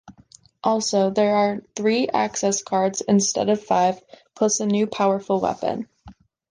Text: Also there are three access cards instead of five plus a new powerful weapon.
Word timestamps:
Also 0.63 1.11
there 1.11 1.35
are 1.35 1.61
three 1.75 2.07
access 2.07 2.63
cards 2.63 3.01
instead 3.01 3.49
of 3.49 3.63
five 3.63 4.01
plus 4.33 4.59
a 4.59 4.65
new 4.65 4.87
powerful 4.87 5.39
weapon. 5.39 5.87